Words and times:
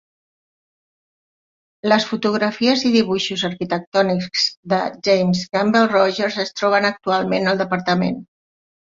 Les 1.91 2.05
fotografies 2.11 2.85
i 2.89 2.93
dibuixos 2.95 3.43
arquitectònics 3.49 4.45
de 4.73 4.79
James 5.09 5.43
Gamble 5.57 5.83
Rogers 5.91 6.39
es 6.45 6.51
troben 6.61 6.89
actualment 6.91 7.51
al 7.53 7.61
Dep. 7.61 7.77